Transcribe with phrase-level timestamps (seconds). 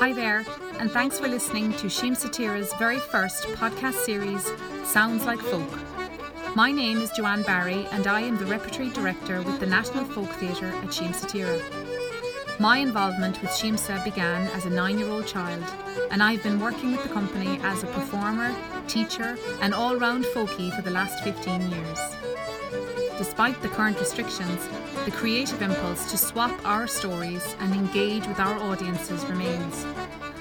[0.00, 0.46] Hi there,
[0.78, 4.50] and thanks for listening to Siamsa Tíre's very first podcast series,
[4.82, 5.68] Sounds Like Folk.
[6.56, 10.30] My name is Joanne Barry, and I am the Repertory Director with the National Folk
[10.36, 11.60] Theatre at Siamsa Tíre.
[12.58, 15.62] My involvement with Siamsa began as a nine year old child,
[16.10, 18.56] and I've been working with the company as a performer,
[18.88, 21.98] teacher, and all round folkie for the last 15 years.
[23.16, 24.68] Despite the current restrictions,
[25.04, 29.86] the creative impulse to swap our stories and engage with our audiences remains.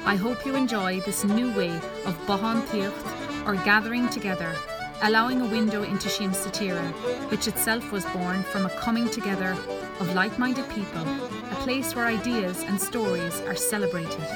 [0.06, 1.76] I hope you enjoy this new way
[2.06, 4.56] of Bahan Tirth, or gathering together,
[5.04, 6.92] allowing a window into Siamsa Tíre,
[7.30, 9.56] which itself was born from a coming together
[10.00, 11.08] of like minded people,
[11.52, 14.28] a place where ideas and stories are celebrated.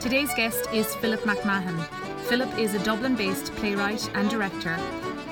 [0.00, 1.84] Today's guest is Philip McMahon.
[2.28, 4.78] Philip is a Dublin based playwright and director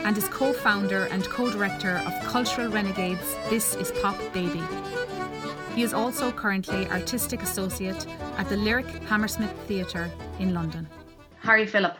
[0.05, 4.62] and is co founder and co director of Cultural Renegades This Is Pop Baby.
[5.74, 10.88] He is also currently artistic associate at the Lyric Hammersmith Theatre in London.
[11.41, 11.96] Harry Philip.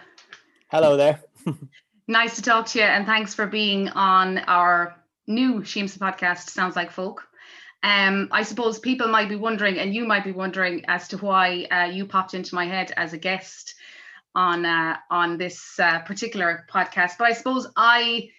[0.69, 1.21] Hello there.
[2.09, 6.77] nice to talk to you, and thanks for being on our new Siamsa podcast, Sounds
[6.77, 7.27] Like Folk.
[7.83, 11.67] Um, I suppose people might be wondering, and you might be wondering, as to why
[11.71, 13.75] uh, you popped into my head as a guest
[14.35, 17.13] on uh, on this uh, particular podcast.
[17.19, 18.31] But I suppose I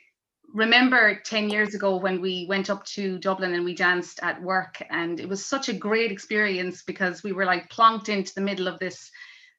[0.54, 4.82] remember 10 years ago when we went up to Dublin and we danced at Werk,
[4.90, 8.68] and it was such a great experience because we were like plonked into the middle
[8.68, 9.12] of this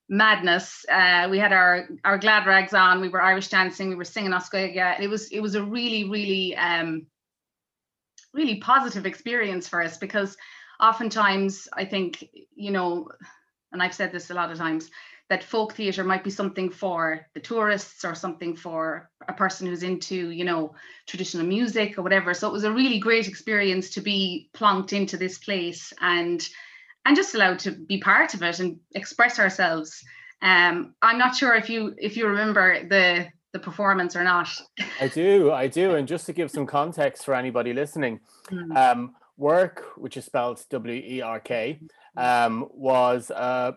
[0.09, 0.85] madness.
[0.91, 3.01] Uh, we had our our glad rags on.
[3.01, 3.89] We were Irish dancing.
[3.89, 4.59] We were singing Oscar.
[4.59, 7.07] It was it was a really really um,
[8.35, 10.37] really positive experience for us because
[10.81, 13.09] oftentimes I think, you know,
[13.73, 14.91] and I've said this a lot of times,
[15.31, 19.83] that folk theatre might be something for the tourists or something for a person who's
[19.83, 20.75] into, you know,
[21.07, 22.35] traditional music or whatever.
[22.35, 26.47] So it was a really great experience to be plonked into this place and
[27.07, 30.03] and just allowed to be part of it and express ourselves.
[30.41, 34.49] Um, I'm not sure if you if you remember the the performance or not.
[35.01, 35.95] I do, I do.
[35.95, 38.21] And just to give some context for anybody listening,
[38.51, 38.77] mm.
[38.77, 41.79] um, Werk, which is spelled W E R K,
[42.17, 43.77] um, was a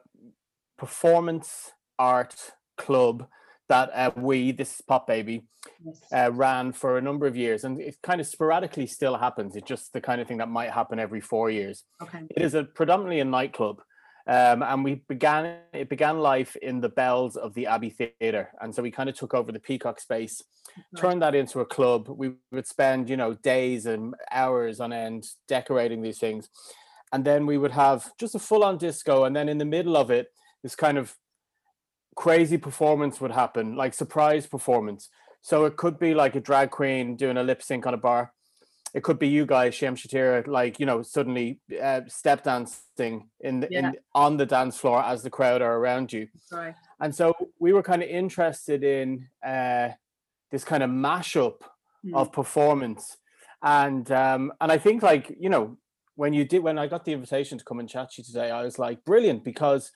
[0.78, 3.28] performance art club
[3.70, 5.44] that uh, we, this is Pop Baby,
[5.86, 6.02] yes.
[6.14, 9.56] uh, ran for a number of years, and it kind of sporadically still happens.
[9.56, 11.84] It's just the kind of thing that might happen every four years.
[12.02, 12.20] Okay.
[12.30, 13.82] It is a predominantly a nightclub,
[14.28, 18.74] um, and we began it began life in the bells of the Abbey Theatre, and
[18.74, 20.42] so we kind of took over the Peacock space,
[20.78, 21.02] right.
[21.02, 22.08] turned that into a club.
[22.08, 26.48] We would spend you know days and hours on end decorating these things,
[27.12, 29.98] and then we would have just a full on disco, and then in the middle
[29.98, 30.28] of it,
[30.64, 31.16] this kind of
[32.16, 35.10] crazy performance would happen, like surprise performance.
[35.42, 38.34] So it could be like a drag queen doing a lip sync on a bar
[38.94, 43.60] it could be you guys, Siamsa Tíre, like you know, suddenly uh, step dancing in,
[43.60, 43.90] the, yeah.
[43.90, 46.28] in on the dance floor as the crowd are around you.
[46.52, 46.74] Right.
[47.00, 49.90] And so we were kind of interested in uh,
[50.52, 51.62] this kind of mashup
[52.06, 52.16] mm.
[52.16, 53.18] of performance,
[53.62, 55.78] and um, and I think like you know
[56.16, 58.52] when you did when I got the invitation to come and chat to you today,
[58.52, 59.92] I was like brilliant because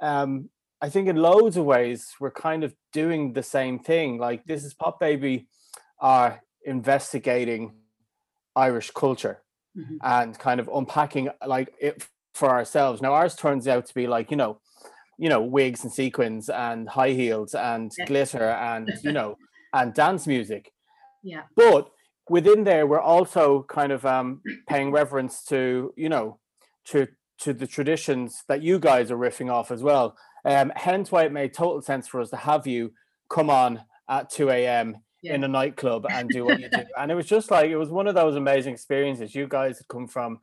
[0.00, 0.50] um,
[0.82, 4.18] I think in loads of ways we're kind of doing the same thing.
[4.18, 5.48] Like this is Pop Baby
[6.00, 7.74] are investigating
[8.56, 9.42] Irish culture
[9.76, 9.96] mm-hmm.
[10.02, 13.02] and kind of unpacking like it for ourselves.
[13.02, 14.60] Now ours turns out to be like, you know,
[15.18, 18.06] you know, wigs and sequins and high heels and yeah.
[18.06, 19.36] glitter and you know,
[19.74, 20.72] and dance music.
[21.22, 21.42] Yeah.
[21.54, 21.90] But
[22.30, 26.38] within there we're also kind of um paying reverence to, you know,
[26.86, 27.06] to
[27.40, 30.16] to the traditions that you guys are riffing off as well.
[30.44, 32.92] Um, hence why it made total sense for us to have you
[33.28, 35.34] come on at 2 a.m yeah.
[35.34, 36.78] in a nightclub and do what you do.
[36.98, 39.34] And it was just like it was one of those amazing experiences.
[39.34, 40.40] You guys had come from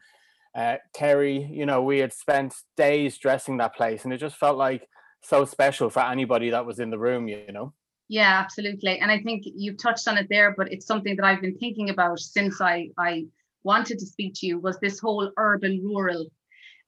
[0.55, 4.57] uh, Kerry, you know, we had spent days dressing that place, and it just felt
[4.57, 4.87] like
[5.21, 7.73] so special for anybody that was in the room, you know.
[8.09, 8.99] Yeah, absolutely.
[8.99, 11.89] And I think you've touched on it there, but it's something that I've been thinking
[11.89, 13.25] about since I I
[13.63, 16.27] wanted to speak to you was this whole urban rural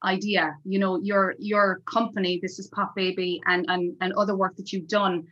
[0.04, 0.56] idea.
[0.64, 4.72] You know, your your company, this is Pop Baby, and and and other work that
[4.72, 5.26] you've done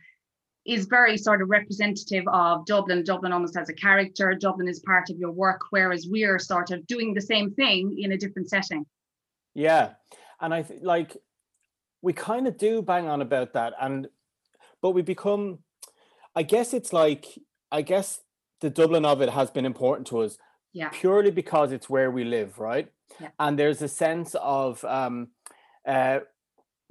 [0.65, 3.03] is very sort of representative of Dublin.
[3.03, 4.35] Dublin almost has a character.
[4.35, 8.11] Dublin is part of your work, whereas we're sort of doing the same thing in
[8.11, 8.85] a different setting.
[9.55, 9.93] Yeah,
[10.39, 11.17] and I th- like
[12.01, 14.07] we kind of do bang on about that, and
[14.81, 15.59] but we become.
[16.35, 17.25] I guess it's like
[17.71, 18.21] I guess
[18.61, 20.37] the Dublin of it has been important to us.
[20.73, 20.89] Yeah.
[20.91, 22.89] Purely because it's where we live, right?
[23.19, 23.29] Yeah.
[23.39, 25.29] And there's a sense of um,
[25.87, 26.19] uh,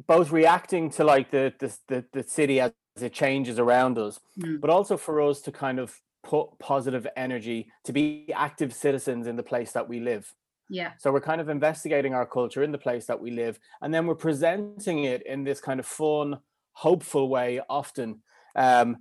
[0.07, 4.61] both reacting to like the the the, the city as it changes around us, mm.
[4.61, 9.37] but also for us to kind of put positive energy to be active citizens in
[9.37, 10.35] the place that we live.
[10.69, 10.93] Yeah.
[10.99, 14.07] So we're kind of investigating our culture in the place that we live, and then
[14.07, 16.39] we're presenting it in this kind of fun,
[16.73, 18.23] hopeful way often.
[18.57, 18.99] Um,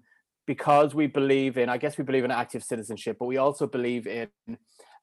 [0.48, 4.08] because we believe in, I guess we believe in active citizenship, but we also believe
[4.08, 4.30] in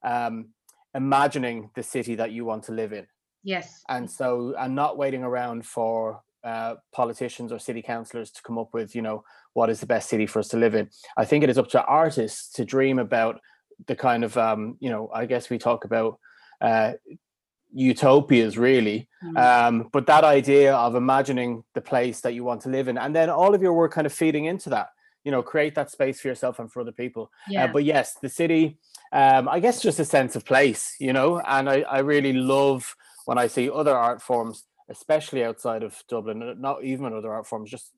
[0.03, 0.47] um,
[0.93, 3.05] imagining the city that you want to live in.
[3.43, 3.83] Yes.
[3.87, 8.73] And so, and not waiting around for uh, politicians or city councillors to come up
[8.73, 10.89] with, you know, what is the best city for us to live in.
[11.15, 13.39] I think it is up to artists to dream about
[13.85, 16.19] the kind of, um, you know, I guess we talk about
[16.59, 16.93] uh,
[17.75, 19.37] utopias really mm.
[19.37, 23.13] um, but that idea of imagining the place that you want to live in and
[23.13, 24.87] then all of your work kind of feeding into that
[25.25, 27.63] you know create that space for yourself and for other people uh, yeah.
[27.65, 28.77] Uh, but yes the city
[29.11, 32.95] um, i guess just a sense of place you know and I, I really love
[33.25, 37.69] when i see other art forms especially outside of dublin not even other art forms
[37.69, 37.91] just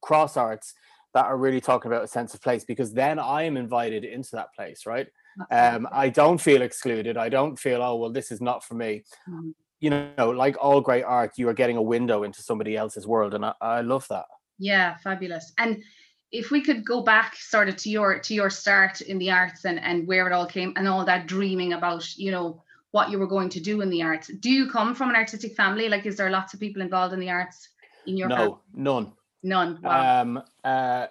[0.00, 0.74] cross arts
[1.12, 4.30] that are really talking about a sense of place because then i am invited into
[4.32, 5.08] that place right
[5.50, 7.16] um, I don't feel excluded.
[7.16, 9.04] I don't feel, oh, well, this is not for me.
[9.28, 9.54] Mm.
[9.80, 13.34] You know, like all great art, you are getting a window into somebody else's world.
[13.34, 14.26] And I, I love that.
[14.58, 15.52] Yeah, fabulous.
[15.58, 15.82] And
[16.32, 19.64] if we could go back sort of to your to your start in the arts
[19.64, 22.62] and, and where it all came and all that dreaming about, you know,
[22.92, 24.28] what you were going to do in the arts.
[24.28, 25.88] Do you come from an artistic family?
[25.88, 27.68] Like is there lots of people involved in the arts
[28.06, 28.56] in your No, family?
[28.74, 29.12] none.
[29.42, 29.78] None.
[29.82, 30.22] Wow.
[30.22, 31.06] Um uh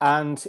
[0.00, 0.46] and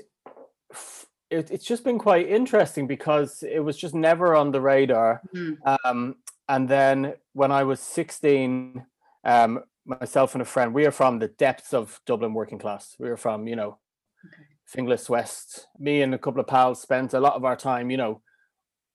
[0.71, 5.21] f- it, it's just been quite interesting because it was just never on the radar.
[5.35, 5.57] Mm.
[5.85, 6.15] Um,
[6.47, 8.85] and then when I was 16,
[9.25, 12.95] um, myself and a friend, we are from the depths of Dublin working class.
[12.99, 13.77] We are from, you know,
[14.25, 14.43] okay.
[14.73, 15.67] Finglas West.
[15.79, 18.21] Me and a couple of pals spent a lot of our time, you know,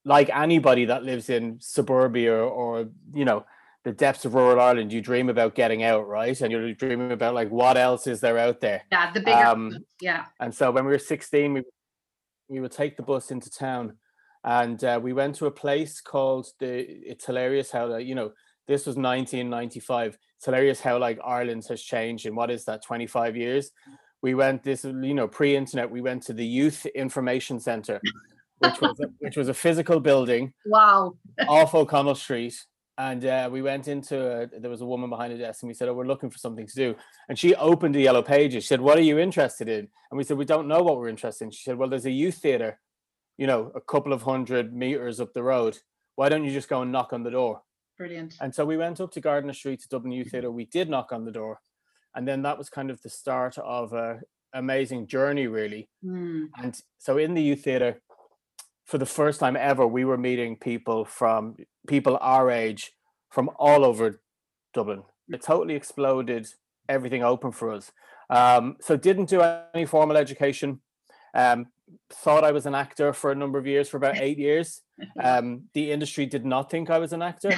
[0.05, 2.43] like anybody that lives in suburbia or,
[2.83, 3.45] or you know,
[3.85, 6.41] the depths of rural Ireland, you dream about getting out, right?
[6.41, 8.83] And you're dreaming about like what else is there out there?
[8.93, 10.27] Yeah, the bigger, um, yeah.
[10.39, 11.63] And so when we were 16, we
[12.49, 13.97] we would take the bus into town
[14.45, 18.33] and uh, we went to a place called the it's hilarious how the, you know
[18.69, 23.37] this was 1995 it's hilarious how like ireland has changed in what is that 25
[23.37, 23.71] years?
[24.23, 28.01] We went this you know pre-internet we went to the youth information center
[28.59, 31.15] which was a, which was a physical building wow.
[31.49, 32.65] off o'connell street.
[32.99, 35.75] And uh, we went into a, there was a woman behind the desk and we
[35.75, 36.97] said oh we're looking for something to do.
[37.29, 38.65] And she opened the yellow pages.
[38.65, 39.89] She said what are you interested in?
[40.11, 41.51] And we said we don't know what we're interested in.
[41.51, 42.79] She said well there's a youth theater
[43.39, 45.79] you know a couple of hundred meters up the road.
[46.15, 47.63] Why don't you just go and knock on the door
[47.99, 50.89] brilliant and so we went up to gardiner street to dublin youth theater we did
[50.89, 51.61] knock on the door
[52.15, 54.21] and then that was kind of the start of a
[54.55, 56.47] amazing journey really mm.
[56.63, 58.01] and so in the youth theater
[58.93, 61.57] for the first time ever, we were meeting people from
[61.87, 62.93] people our age
[63.31, 64.21] from all over
[64.75, 65.03] Dublin.
[65.29, 66.47] It totally exploded
[66.89, 67.93] everything open for us.
[68.29, 69.41] Um, so didn't do
[69.75, 70.81] any formal education.
[71.35, 71.69] Um,
[72.11, 74.83] thought I was an actor for a number of years, for about eight years.
[75.23, 77.53] Um, the industry did not think I was an actor.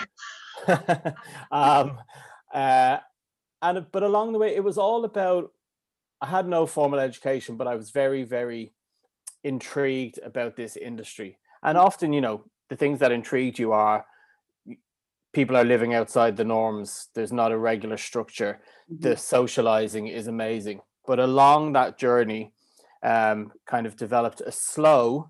[1.52, 1.98] um,
[2.52, 2.98] uh,
[3.60, 5.52] and but along the way, it was all about.
[6.20, 8.72] I had no formal education, but I was very, very
[9.42, 11.38] intrigued about this industry.
[11.62, 14.06] And often, you know, the things that intrigued you are
[15.34, 17.08] people are living outside the norms.
[17.14, 18.60] There's not a regular structure.
[18.90, 19.02] Mm-hmm.
[19.08, 20.80] The socializing is amazing.
[21.06, 22.52] But along that journey,
[23.02, 25.28] um, kind of developed a slow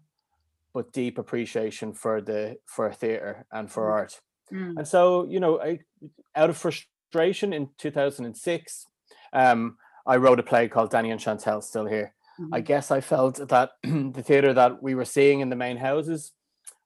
[0.74, 3.92] but deep appreciation for the for theater and for mm-hmm.
[3.92, 4.20] art.
[4.52, 4.74] Mm.
[4.78, 5.78] And so, you know, I,
[6.34, 8.86] out of frustration in 2006,
[9.32, 9.76] um,
[10.06, 12.14] I wrote a play called Danny and Chantelle Still Here.
[12.38, 12.54] Mm-hmm.
[12.54, 16.32] I guess I felt that the theater that we were seeing in the main houses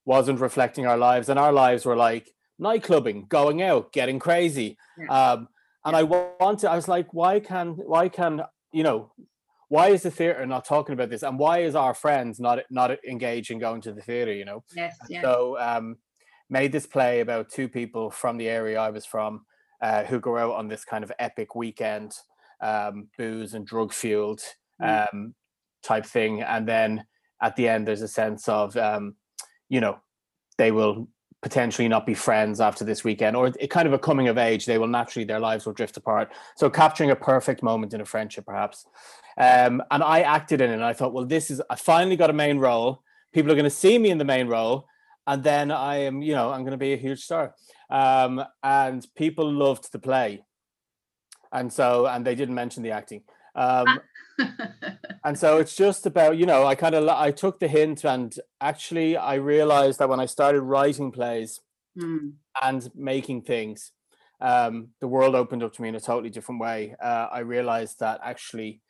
[0.05, 2.31] wasn't reflecting our lives, and our lives were like
[2.61, 4.77] nightclubbing, going out, getting crazy.
[4.99, 5.33] Yeah.
[5.33, 5.49] Um,
[5.85, 8.43] and I wanted, I was like, why can, why can,
[8.73, 9.13] you know,
[9.69, 12.93] why is the theater not talking about this, and why is our friends not not
[13.05, 14.33] engaged in going to the theater?
[14.33, 14.65] You know.
[14.75, 14.97] Yes.
[15.09, 15.23] yes.
[15.23, 15.97] So um,
[16.51, 19.45] made this play about two people from the area I was from
[19.83, 22.13] uh, who go out on this kind of epic weekend,
[22.61, 24.41] um, booze and drug fueled
[24.83, 25.09] mm.
[25.13, 25.35] um,
[25.83, 27.05] type thing and then
[27.41, 29.15] at the end there's a sense of um,
[29.69, 29.99] you know
[30.57, 31.09] they will
[31.43, 34.67] potentially not be friends after this weekend or it kind of a coming of age
[34.67, 36.33] they will naturally their lives will drift apart.
[36.57, 38.87] So capturing a perfect moment in a friendship perhaps.
[39.37, 42.31] Um, and i acted in it and i thought well this is i finally got
[42.31, 43.03] a main role.
[43.33, 44.87] People are going to see me in the main role
[45.27, 47.55] and then i am you know i'm going to be a huge star.
[47.91, 50.45] Um, and people loved the play.
[51.53, 53.23] And so and they didn't mention the acting
[53.59, 54.01] um,
[55.25, 58.37] and so it's just about you know i kind of i took the hint and
[58.61, 61.61] actually i realized that when i started writing plays
[61.99, 62.33] mm.
[62.63, 63.93] and making things
[64.41, 67.99] um, the world opened up to me in a totally different way uh, i realized
[67.99, 68.81] that actually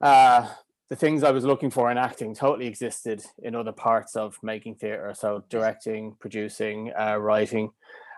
[0.00, 0.48] uh,
[0.90, 4.76] the things I was looking for in acting totally existed in other parts of making
[4.76, 5.14] theatre.
[5.16, 7.70] So directing, producing, uh, writing,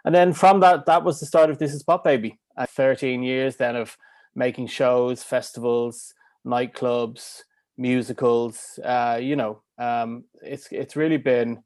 [0.04, 2.38] and then from that, that was the start of This Is Pop Baby.
[2.56, 3.96] Uh, Thirteen years then of
[4.36, 6.14] making shows, festivals,
[6.46, 7.40] nightclubs,
[7.76, 8.78] musicals.
[8.84, 11.62] Uh, you know, um, it's it's really been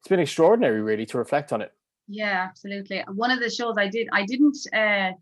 [0.00, 1.72] it's been extraordinary, really, to reflect on it.
[2.08, 3.04] Yeah, absolutely.
[3.14, 5.12] One of the shows I did, I didn't uh,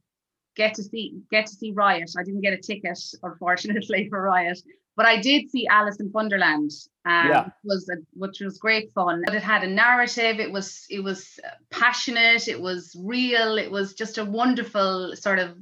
[0.56, 2.10] get to see get to see Riot.
[2.18, 4.58] I didn't get a ticket, unfortunately, for Riot,
[4.96, 6.70] but I did see Alice in Wonderland.
[7.06, 7.48] Um, yeah.
[7.64, 9.22] was a, which was great fun.
[9.26, 10.38] But it had a narrative.
[10.38, 11.38] It was it was
[11.70, 12.48] passionate.
[12.48, 13.58] It was real.
[13.58, 15.56] It was just a wonderful sort of,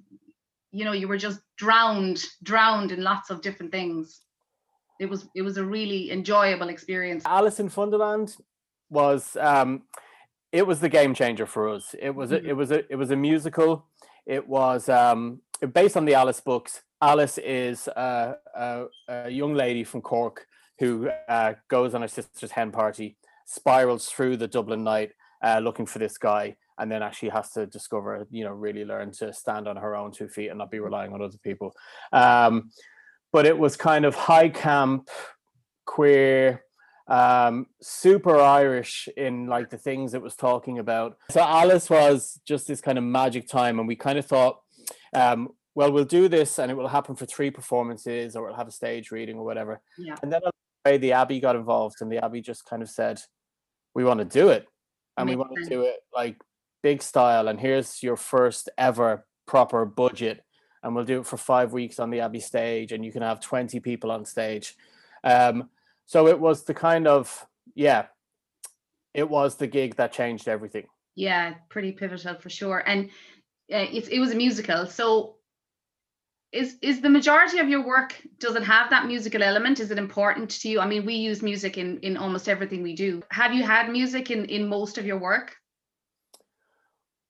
[0.73, 4.21] you know, you were just drowned drowned in lots of different things.
[5.01, 7.23] It was it was a really enjoyable experience.
[7.27, 8.37] Alice in Wonderland
[8.91, 9.83] was um,
[10.51, 11.95] it was the game changer for us.
[11.99, 12.47] It was mm-hmm.
[12.47, 13.87] a, it was a it was a musical.
[14.27, 15.41] It was um,
[15.73, 20.47] based on the Alice books Alice is a, a, a young lady from Cork
[20.79, 25.11] who uh, goes on her sister's hen party, spirals through the Dublin night
[25.43, 29.13] uh, looking for this guy, and then actually has to discover, you know, really learn
[29.13, 31.73] to stand on her own two feet and not be relying on other people.
[32.13, 32.71] Um,
[33.33, 35.09] but it was kind of high camp,
[35.87, 36.65] queer,
[37.09, 41.17] um, super Irish in like the things it was talking about.
[41.31, 44.61] So Alice was just this kind of magic time, and we kind of thought
[45.15, 48.69] um, well, we'll do this and it will happen for three performances or we'll have
[48.69, 49.81] a stage reading or whatever.
[49.97, 50.17] Yeah.
[50.23, 50.43] And then
[51.01, 53.21] the Abbey got involved and the Abbey just kind of said,
[53.95, 54.67] we want to do it.
[55.17, 56.37] And Makes we want to do it like
[56.83, 57.49] big style.
[57.49, 60.45] And here's your first ever proper budget.
[60.83, 63.41] And we'll do it for five weeks on the Abbey stage and you can have
[63.41, 64.75] 20 people on stage.
[65.23, 65.71] Um,
[66.07, 68.07] so it was the kind of, yeah,
[69.15, 70.87] it was the gig that changed everything.
[71.15, 72.83] Yeah, pretty pivotal for sure.
[72.85, 73.11] And
[73.73, 74.87] uh, it, it was a musical.
[74.87, 75.37] So
[76.53, 79.99] is is the majority of your work does it have that musical element is it
[79.99, 83.55] important to you i mean we use music in in almost everything we do have
[83.55, 85.57] you had music in in most of your work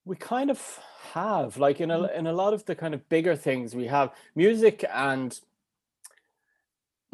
[0.05, 0.81] we kind of
[1.13, 2.17] have like in a mm.
[2.17, 5.41] in a lot of the kind of bigger things we have music and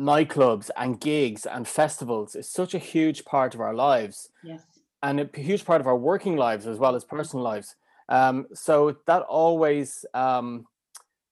[0.01, 4.63] nightclubs and gigs and festivals is such a huge part of our lives yes
[5.03, 7.75] and a huge part of our working lives as well as personal lives
[8.09, 10.65] um so that always um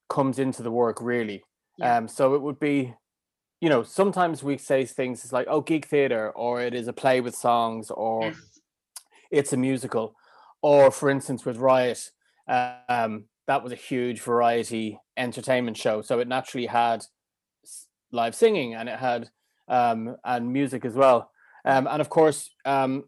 [0.08, 1.42] comes into the work really.
[1.78, 1.96] Yeah.
[1.96, 2.94] Um, so it would be,
[3.60, 7.20] you know, sometimes we say things like, oh, gig theater, or it is a play
[7.20, 8.60] with songs, or yes.
[9.30, 10.14] it's a musical,
[10.66, 12.10] or for instance with Riot,
[12.48, 16.02] um, that was a huge variety entertainment show.
[16.02, 17.04] So it naturally had
[18.10, 19.30] live singing and it had
[19.68, 21.30] um, and music as well.
[21.64, 23.04] Um, and of course, um,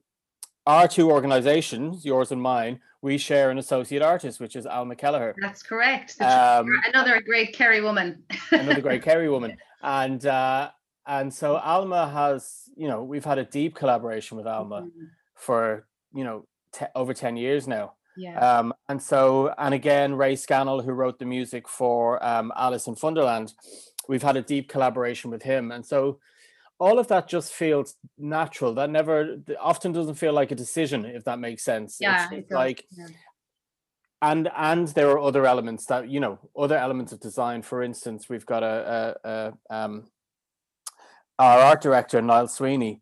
[0.69, 5.35] our two organizations, yours and mine, we share an associate artist, which is Alma Kelleher.
[5.41, 6.15] That's correct.
[6.21, 8.23] Um, another great Kerry woman.
[8.53, 9.57] another great Kerry woman.
[9.83, 10.71] And uh,
[11.09, 15.05] and so Alma has, you know, we've had a deep collaboration with Alma mm-hmm.
[15.35, 16.47] for, you know,
[16.95, 17.95] over 10 years now.
[18.17, 18.39] Yeah.
[18.39, 22.97] Um, and so, and again, Ray Scannell, who wrote the music for um, Alice in
[23.01, 23.55] Wonderland,
[24.09, 25.71] we've had a deep collaboration with him.
[25.71, 26.19] And so,
[26.81, 28.75] all of that just feels natural.
[28.75, 31.99] That never often doesn't feel like a decision, if that makes sense.
[32.01, 33.07] Yeah, it's like yeah.
[34.23, 37.63] and and there are other elements that you know, other elements of design.
[37.63, 40.05] For instance, we've got a, a, a um
[41.39, 43.01] our art director Niall Sweeney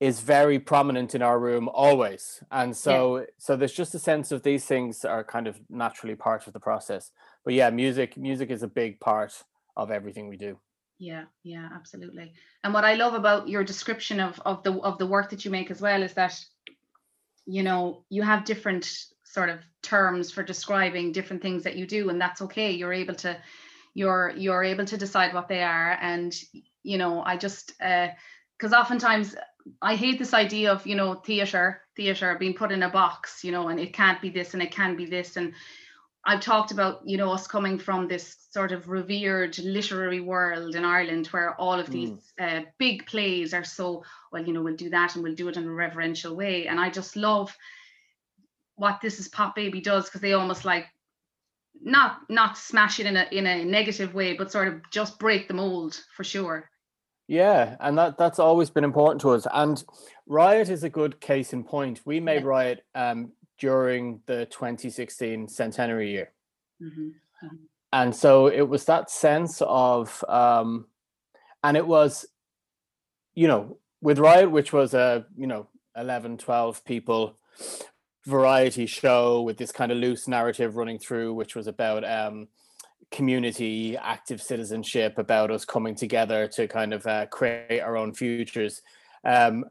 [0.00, 2.42] is very prominent in our room always.
[2.50, 3.24] And so yeah.
[3.38, 6.60] so there's just a sense of these things are kind of naturally part of the
[6.60, 7.10] process.
[7.44, 9.42] But yeah music music is a big part
[9.76, 10.58] of everything we do.
[10.98, 12.32] Yeah yeah absolutely.
[12.64, 15.50] And what i love about your description of of the of the work that you
[15.50, 16.38] make as well is that
[17.46, 18.90] you know you have different
[19.24, 22.72] sort of terms for describing different things that you do and that's okay.
[22.72, 23.36] You're able to
[23.94, 25.96] you're you're able to decide what they are.
[26.00, 26.34] And
[26.82, 28.08] you know i just uh
[28.58, 29.34] because oftentimes
[29.82, 33.52] i hate this idea of you know theater theater being put in a box you
[33.52, 35.52] know and it can't be this and it can be this and
[36.26, 40.84] I've talked about, you know, us coming from this sort of revered literary world in
[40.84, 42.62] Ireland where all of these mm.
[42.62, 45.56] uh, big plays are so, well, you know, we'll do that and we'll do it
[45.56, 46.66] in a reverential way.
[46.66, 47.54] And I just love
[48.76, 50.86] what This Is Pop Baby does because they almost like
[51.82, 55.48] not not smash it in a in a negative way, but sort of just break
[55.48, 56.70] the mold for sure.
[57.26, 59.46] Yeah, and that that's always been important to us.
[59.52, 59.82] And
[60.26, 62.00] Riot is a good case in point.
[62.04, 62.48] We made yeah.
[62.48, 66.32] Riot um, during the 2016 centenary year.
[66.82, 67.08] Mm-hmm.
[67.08, 67.56] Mm-hmm.
[67.92, 70.86] And so it was that sense of, um,
[71.62, 72.26] and it was,
[73.34, 77.38] you know, with Riot, which was a, you know, 11, 12 people
[78.26, 82.48] variety show with this kind of loose narrative running through, which was about, um,
[83.10, 88.82] community, active citizenship, about us coming together to kind of uh, create our own futures.
[89.24, 89.64] Um,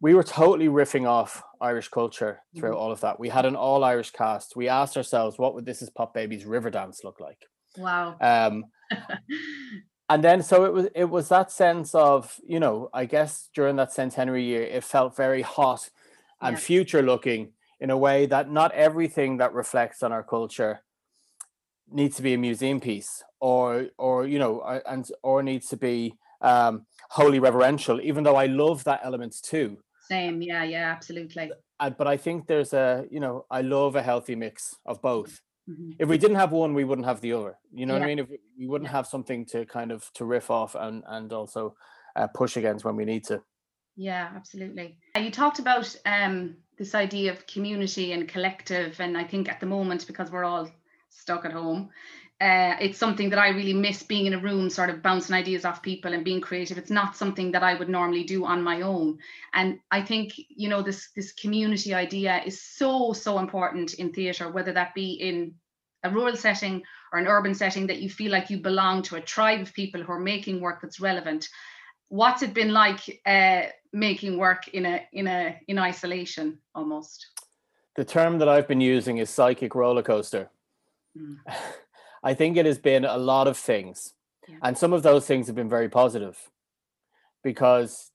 [0.00, 2.80] we were totally riffing off Irish culture throughout Mhm.
[2.80, 3.20] all of that.
[3.20, 4.56] We had an all Irish cast.
[4.56, 7.46] We asked ourselves, what would This Is Pop Baby's River Dance look like?
[7.76, 8.16] Wow.
[8.20, 8.64] Um,
[10.08, 13.76] and then so it was it was that sense of you know i guess during
[13.76, 15.88] that centenary year it felt very hot
[16.40, 16.60] and Yeah.
[16.60, 20.82] future looking in a way that not everything that reflects on our culture
[21.92, 25.76] needs to be a museum piece or or you know uh, and or needs to
[25.76, 29.78] be um wholly reverential even though i love that element too
[30.08, 30.42] Same.
[30.42, 30.64] Yeah.
[30.64, 30.90] Yeah.
[30.96, 31.50] Absolutely.
[31.80, 35.40] uh, but i think there's a you know i love a healthy mix of both
[35.68, 35.94] Mhm.
[35.98, 38.18] if we didn't have one we wouldn't have the other you know what i mean
[38.18, 38.96] if we- we wouldn't Yeah.
[38.96, 41.74] have something to kind of to riff off and and also
[42.16, 43.36] uh, push against when we need to
[43.96, 44.96] Yeah, absolutely.
[45.24, 49.66] You talked about um, this idea of community and collective, and I think at the
[49.66, 50.66] moment, because we're all
[51.10, 51.90] stuck at home,
[52.40, 55.66] uh, it's something that I really miss being in a room, sort of bouncing ideas
[55.66, 56.78] off people and being creative.
[56.78, 59.18] It's not something that I would normally do on my own,
[59.52, 64.50] and I think you know this this community idea is so so important in theatre,
[64.50, 65.54] whether that be in
[66.02, 69.20] a rural setting or an urban setting, that you feel like you belong to a
[69.20, 71.46] tribe of people who are making work that's relevant.
[72.08, 77.26] What's it been like uh, making work in a in a in isolation almost?
[77.96, 80.48] The term that i've been using is psychic roller coaster
[81.16, 81.36] Mm.
[82.22, 84.14] i think it has been a lot of things
[84.48, 84.56] Yeah.
[84.62, 86.36] and some of those things have been very positive
[87.42, 88.10] because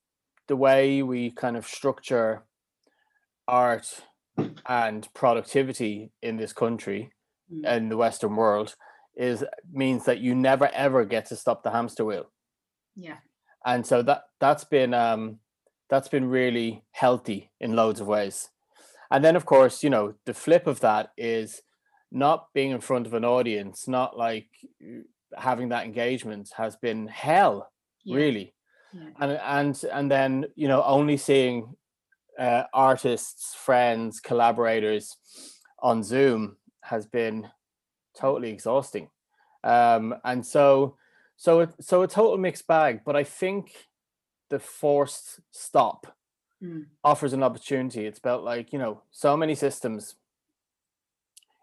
[0.48, 2.44] the way we kind of structure
[3.48, 4.02] art
[4.66, 7.12] and productivity in this country
[7.52, 7.76] Mm.
[7.76, 8.74] in the western world
[9.16, 12.26] is means that you never ever get to stop the hamster wheel
[12.96, 13.18] yeah
[13.64, 15.38] and so that that's been um
[15.88, 18.48] that's been really healthy in loads of ways
[19.12, 21.62] and then of course you know the flip of that is
[22.16, 24.48] not being in front of an audience not like
[25.36, 27.70] having that engagement has been hell
[28.04, 28.54] yeah, really
[28.92, 29.10] yeah.
[29.20, 31.76] and and and then you know only seeing
[32.38, 35.16] uh, artists friends collaborators
[35.82, 37.46] on zoom has been
[38.18, 39.08] totally exhausting
[39.62, 40.96] um and so
[41.36, 43.72] so it so a total mixed bag but i think
[44.48, 46.06] the forced stop
[46.62, 46.86] Mm.
[47.04, 50.14] offers an opportunity it's about like you know so many systems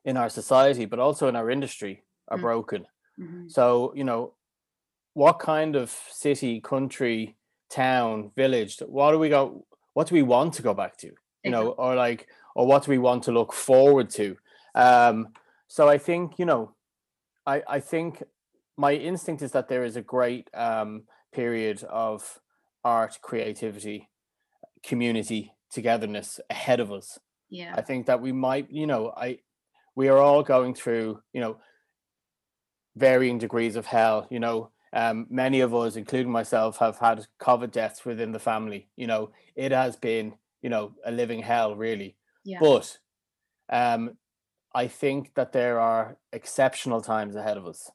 [0.05, 2.41] in our society but also in our industry are Mm.
[2.41, 2.85] broken
[3.19, 3.51] Mhm.
[3.51, 4.35] so, you know,
[5.13, 7.37] what kind of city, country,
[7.69, 11.07] town, village, what do we go what do we want to go back to?
[11.43, 14.37] You know, or like or what do we want to look forward to?
[14.75, 15.33] Um
[15.67, 16.75] so I think, you know,
[17.45, 18.23] I I think
[18.77, 22.39] my instinct is that there is a great um period of
[22.83, 24.09] art, creativity,
[24.83, 27.19] community, togetherness ahead of us.
[27.49, 29.39] yeah I think that we might, you know, I
[29.95, 31.57] we are all going through, you know,
[32.95, 34.27] varying degrees of hell.
[34.29, 38.89] You know, um, many of us, including myself, have had COVID deaths within the family.
[38.95, 42.15] You know, it has been, you know, a living hell, really.
[42.43, 42.97] yeah But
[43.69, 44.17] um,
[44.73, 47.91] I think that there are exceptional times ahead of us.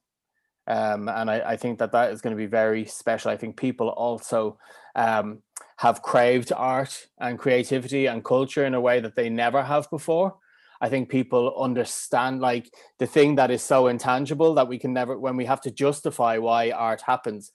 [0.66, 3.30] Um, and I, I think that that is going to be very special.
[3.30, 4.58] I think people also
[4.94, 5.42] um,
[5.78, 10.37] have craved art and creativity and culture in a way that they never have before.
[10.81, 15.19] I think people understand like the thing that is so intangible that we can never,
[15.19, 17.53] when we have to justify why art happens,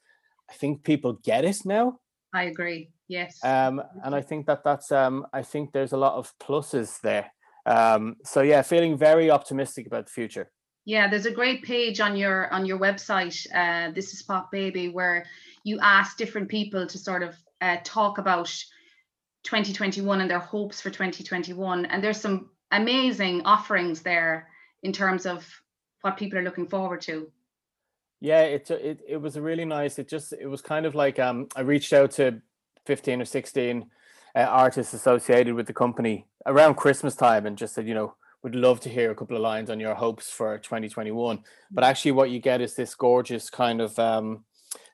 [0.50, 2.00] I think people get it now.
[2.34, 6.16] i agree yes Um, and I think that that's, um, I think there's a lot
[6.16, 7.32] of pluses there.
[7.66, 10.52] Um, so yeah, feeling very optimistic about the future.
[10.86, 13.48] Yeah, there's a great page on your on your website.
[13.56, 15.26] Uh, this is Pop Baby, where
[15.64, 18.52] you ask different people to sort of uh, talk about
[19.44, 21.86] 2021 and their hopes for 2021.
[21.86, 24.50] And there's some amazing offerings there
[24.84, 25.48] in terms of
[26.02, 27.32] what people are looking forward to.
[28.22, 30.00] Yeah, it it it was really nice.
[30.00, 32.42] It just it was kind of like um I reached out to
[32.86, 33.90] fifteen or sixteen
[34.36, 38.56] uh, artists associated with the company around Christmas time and just said you know would
[38.56, 41.40] love to hear a couple of lines on your hopes for 2021.
[41.74, 44.46] But actually, what you get is this gorgeous kind of um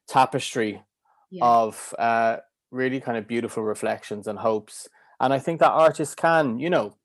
[0.08, 0.82] tapestry
[1.30, 2.38] Yeah, of uh
[2.72, 4.88] really kind of beautiful reflections and hopes.
[5.20, 6.96] And I think that artists can, you know,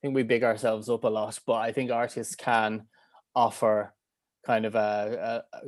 [0.00, 2.86] I think we big ourselves up a lot, but I think artists can
[3.34, 3.92] offer
[4.46, 5.60] kind of a, a, a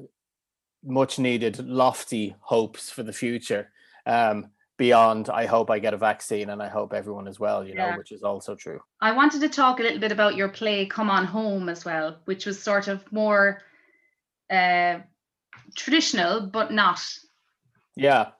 [0.84, 3.70] much needed lofty hopes for the future
[4.06, 7.74] um beyond i hope i get a vaccine and i hope everyone as well you
[7.74, 8.80] know which is also true.
[9.00, 12.18] I wanted to talk a little bit about your play Come On Home as well,
[12.24, 13.62] which was sort of more
[14.50, 14.98] uh,
[15.76, 17.00] traditional, but not.
[17.96, 18.30] yeah.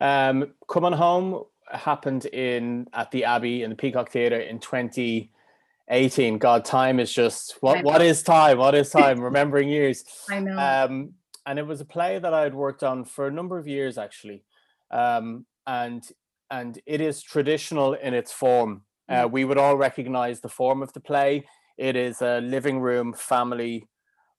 [0.00, 6.38] Um come on home happened in at the abbey in the peacock theater in 2018
[6.38, 8.58] god time is just what what is time?
[8.58, 9.20] What is time?
[9.30, 10.04] Remembering years.
[10.30, 10.58] I know.
[10.58, 11.14] Um
[11.46, 13.98] and it was a play that I had worked on for a number of years
[13.98, 14.44] actually.
[14.90, 16.02] Um and
[16.50, 18.82] and it is traditional in its form.
[19.08, 19.30] Uh, Mm.
[19.30, 21.46] we would all recognize the form of the play.
[21.78, 23.86] It is a living room family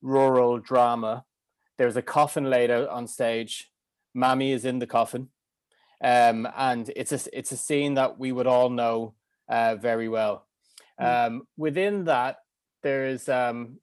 [0.02, 1.26] rural drama.
[1.78, 3.72] There's a coffin laid out on stage.
[4.14, 5.30] Mammy is in the coffin
[6.02, 9.14] um and it's a it's a scene that we would all know
[9.50, 10.46] uh very well
[11.00, 11.28] Mm.
[11.28, 12.40] um, within that,
[12.84, 13.80] there is um,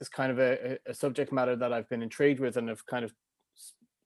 [0.00, 3.04] this kind of a, a- subject matter that I've been intrigued with and have kind
[3.04, 3.14] of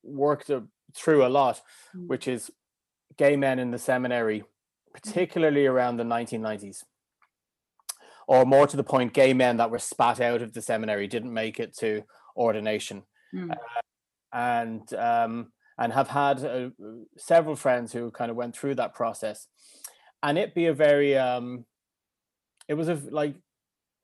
[0.03, 0.51] worked
[0.95, 1.63] through a lot,
[1.97, 2.07] Mm.
[2.07, 2.51] which is
[3.17, 4.45] gay men in the seminary,
[4.93, 6.85] particularly around the 1990s.
[8.27, 11.33] Or more to the point, gay men that were spat out of the seminary didn't
[11.33, 12.03] make it to
[12.37, 13.57] ordination Mm.
[14.35, 16.71] and um, and have had uh,
[17.17, 19.47] several friends who kind of went through that process,
[20.23, 21.65] and it be a very um,
[22.69, 23.35] it was a like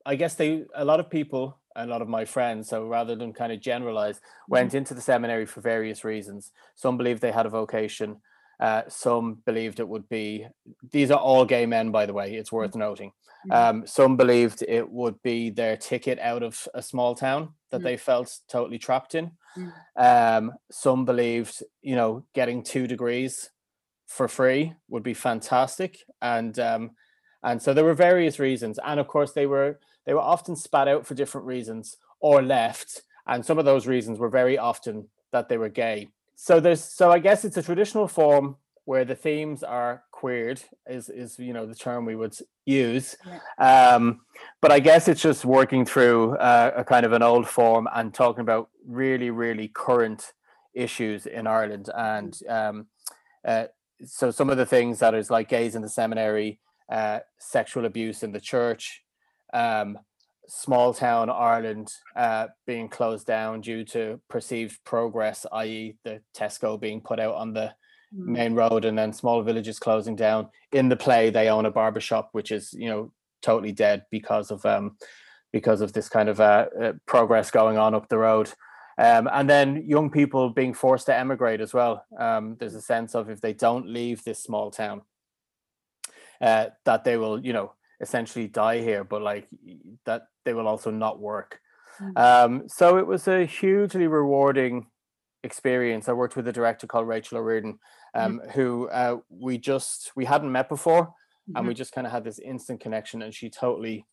[0.07, 3.33] I guess they a lot of people a lot of my friends so rather than
[3.33, 7.51] kind of generalize went into the seminary for various reasons some believed they had a
[7.51, 8.21] vocation
[8.61, 10.47] uh, some believed it would be
[10.93, 13.11] these are all gay men by the way it's worth noting
[13.49, 13.55] Mhm.
[13.57, 17.85] um, some believed it would be their ticket out of a small town that Mm.
[17.85, 19.33] they felt totally trapped in.
[19.97, 23.51] Um, some believed you know getting two degrees
[24.07, 26.05] for free would be fantastic.
[26.23, 26.93] And um,
[27.43, 28.79] and so there were various reasons.
[28.85, 33.03] And of course they were they were often spat out for different reasons or left.
[33.27, 36.09] And some of those reasons were very often that they were gay.
[36.37, 41.11] So there's so i guess it's a traditional form where the themes are queered is
[41.11, 42.35] is you know the term we would
[42.65, 43.15] use
[43.59, 44.21] um
[44.63, 48.15] but i guess it's just working through uh, a kind of an old form and
[48.15, 50.33] talking about really really current
[50.73, 52.87] issues in ireland and um
[53.47, 53.67] uh,
[54.05, 56.59] so some of the things that is like gays in the seminary
[56.91, 59.03] uh, sexual abuse in the church,
[59.53, 59.99] um,
[60.47, 67.01] small town Ireland uh, being closed down due to perceived progress, i.e., the Tesco being
[67.01, 67.75] put out on the
[68.15, 68.27] Mm.
[68.27, 70.49] main road and then small villages closing down.
[70.73, 74.65] In the play, they own a barbershop, which is you know totally dead because of
[74.65, 74.97] um,
[75.53, 78.53] because of this kind of uh, uh, progress going on up the road.
[78.97, 82.05] Um, and then young people being forced to emigrate as well.
[82.17, 85.03] Um, there's a sense of if they don't leave this small town,
[86.41, 89.49] uh, that they will, you know, essentially die here, but like
[90.05, 91.61] that they will also not work.
[92.01, 92.19] Mm.
[92.19, 94.87] Um, so it was a hugely rewarding
[95.45, 96.09] experience.
[96.09, 97.79] I worked with a director called Rachel O'Riordan,
[98.15, 101.13] um, who uh, we just we hadn't met before,
[101.55, 101.69] and Mhm.
[101.69, 104.07] we just kind of had this instant connection, and she totally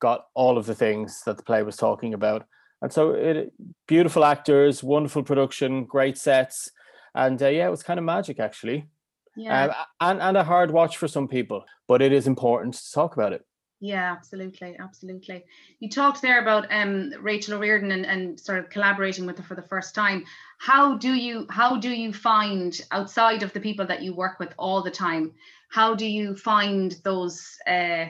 [0.00, 2.46] got all of the things that the play was talking about.
[2.82, 3.52] And so, it
[3.86, 6.70] beautiful actors, wonderful production, great sets,
[7.14, 8.88] and uh, yeah, it was kind of magic actually,
[9.36, 12.92] yeah um, and and a hard watch for some people, but it is important to
[12.92, 13.44] talk about it.
[13.84, 15.44] Yeah, absolutely, absolutely.
[15.80, 19.56] You talked there about um, Rachel O'Riordan and, and sort of collaborating with her for
[19.56, 20.24] the first time.
[20.58, 24.54] How do you how do you find outside of the people that you work with
[24.56, 25.32] all the time?
[25.68, 28.06] How do you find those uh,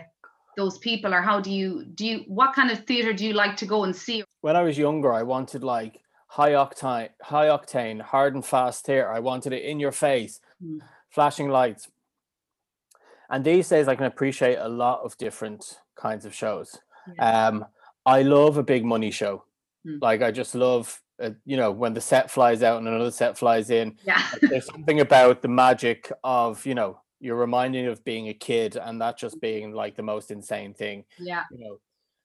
[0.59, 3.57] those people, or how do you do you what kind of theatre do you like
[3.57, 4.25] to go and see?
[4.43, 9.11] When I was younger, I wanted like high octane, high octane, hard and fast theater.
[9.11, 10.81] I wanted it in your face, Mm.
[11.09, 11.89] flashing lights.
[13.33, 16.79] And these days, I can appreciate a lot of different kinds of shows.
[17.17, 17.49] Yeah.
[17.49, 17.65] Um,
[18.07, 19.45] I love a big money show.
[19.87, 20.01] Mm.
[20.01, 23.37] Like I just love, uh, you know, when the set flies out and another set
[23.37, 23.97] flies in.
[24.05, 28.77] Yeah, There's something about the magic of, you know, you're reminding of being a kid
[28.77, 31.79] and that just being like the most insane thing yeah, you know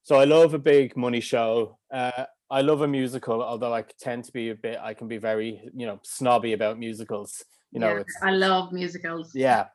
[0.03, 4.23] so i love a big money show uh i love a musical although i tend
[4.23, 7.97] to be a bit i can be very you know snobby about musicals you know
[7.97, 8.03] yeah.
[8.23, 9.31] I love musicals.
[9.35, 9.67] yeah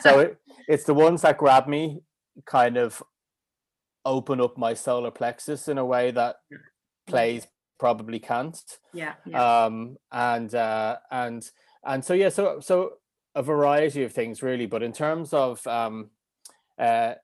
[0.00, 2.02] so it, it's the ones that grab me
[2.46, 3.02] kind of
[4.04, 6.36] open up my solar plexus in a way that
[7.06, 7.46] plays
[7.78, 8.58] probably can't.
[8.92, 9.64] Yeah, yeah.
[9.64, 11.48] um and uh and
[11.84, 12.94] and so yeah so so
[13.34, 14.66] a variety of things really.
[14.66, 16.10] But in terms of um
[16.78, 17.14] uh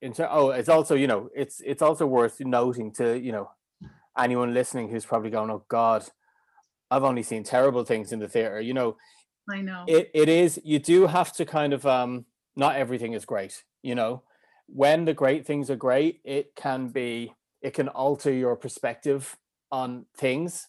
[0.00, 3.50] in ter- oh it's also you know it's it's also worth noting to you know
[4.18, 6.04] anyone listening who's probably going oh god
[6.90, 8.60] i've only seen terrible things in the theater.
[8.60, 8.96] You know
[9.52, 9.86] I know.
[9.88, 13.94] it, it is you do have to kind of um not everything is great you
[13.94, 14.22] know
[14.66, 19.36] when the great things are great it can be it can alter your perspective
[19.70, 20.68] on things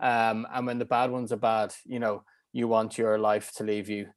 [0.00, 3.64] um and when the bad ones are bad you know you want your life to
[3.64, 4.08] leave you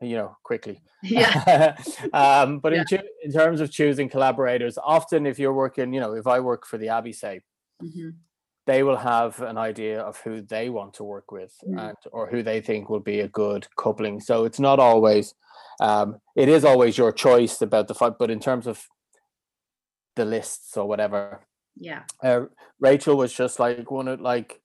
[0.00, 1.76] you know quickly yeah,
[2.12, 2.80] um but Yeah.
[2.80, 6.38] in, choo- in terms of choosing collaborators often if you're working you know if i
[6.40, 7.40] work for the abbey say
[7.80, 8.27] Mhm.
[8.68, 11.78] They will have an idea of who they want to work with Mm.
[11.88, 15.26] and or who they think will be a good coupling so it's not always
[15.88, 16.08] um
[16.42, 18.76] it is always your choice about the fight but in terms of
[20.18, 21.40] the lists or whatever.
[21.76, 22.02] Yeah.
[22.22, 22.46] Uh,
[22.80, 24.60] Rachel was just like one of like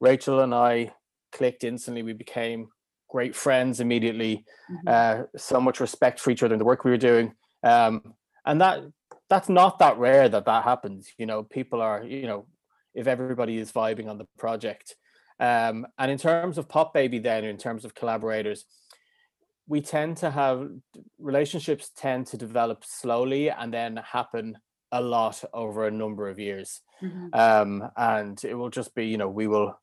[0.00, 0.92] Rachel and I
[1.32, 2.02] clicked instantly.
[2.02, 2.68] We became
[3.08, 4.44] great friends immediately.
[4.70, 4.88] Mhm.
[4.94, 7.34] Uh, so much respect for each other in the work we were doing.
[7.62, 8.14] Um,
[8.44, 8.80] and that
[9.30, 11.08] that's not that rare that that happens.
[11.18, 12.46] You know, people are you know
[12.96, 14.96] if everybody is vibing on the project.
[15.38, 18.64] Um, and in terms of Pop Baby, then in terms of collaborators,
[19.68, 20.70] we tend to have
[21.18, 24.56] relationships tend to develop slowly and then happen
[24.92, 26.80] a lot over a number of years.
[27.02, 27.34] Mhm.
[27.34, 29.78] Um, and it will just be, you know, we will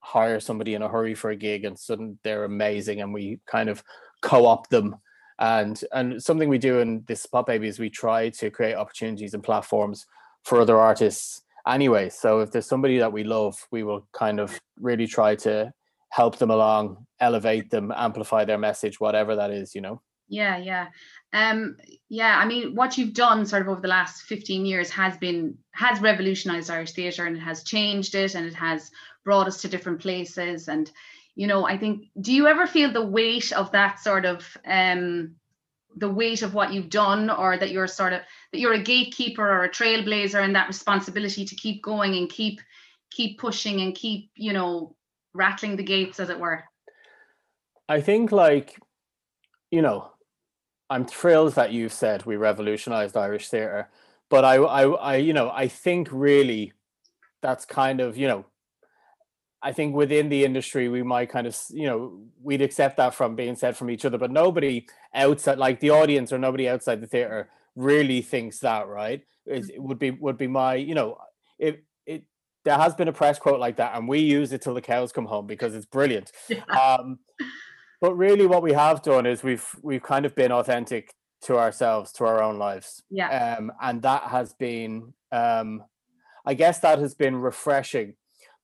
[0.00, 3.68] hire somebody in a hurry for a gig and suddenly they're amazing and we kind
[3.68, 3.82] of
[4.22, 4.96] co-opt them.
[5.38, 9.34] And and something we do in this Pop Baby is we try to create opportunities
[9.34, 10.06] and platforms
[10.44, 12.08] for other artists anyway.
[12.08, 15.72] So if there's somebody that we love, we will kind of really try to
[16.10, 20.00] help them along, elevate them, amplify their message, whatever that is, you know.
[20.28, 20.86] Yeah, yeah.
[21.32, 21.76] Um,
[22.08, 25.58] yeah, I mean, what you've done sort of over the last 15 years has been
[25.72, 28.90] has revolutionized Irish theatre and it has changed it and it has
[29.24, 30.68] brought us to different places.
[30.68, 30.90] And,
[31.34, 35.34] you know, I think do you ever feel the weight of that sort of um
[35.96, 38.20] the weight of what you've done or that you're sort of
[38.52, 42.60] that you're a gatekeeper or a trailblazer and that responsibility to keep going and keep
[43.14, 44.94] keep pushing and keep, you know,
[45.34, 46.64] rattling the gates as it were.
[47.88, 48.78] I think like,
[49.70, 50.10] you know,
[50.90, 53.88] I'm thrilled that you've said we revolutionized Irish theatre,
[54.30, 56.72] but I, I, I, you know, I think really
[57.42, 58.46] that's kind of, you know,
[59.64, 63.34] I think within the industry we might kind of, you know, we'd accept that from
[63.34, 67.06] being said from each other, but nobody outside, like the audience or nobody outside the
[67.06, 69.22] theatre, really thinks that, right?
[69.46, 71.16] It, it would be would be my, you know,
[71.58, 72.24] it it
[72.64, 75.12] there has been a press quote like that, and we use it till the cows
[75.12, 76.30] come home because it's brilliant.
[76.68, 77.18] Um,
[78.00, 82.12] but really, what we have done is we've we've kind of been authentic to ourselves,
[82.12, 83.56] to our own lives, Yeah.
[83.58, 85.84] um, and that has been, um,
[86.44, 88.14] I guess, that has been refreshing.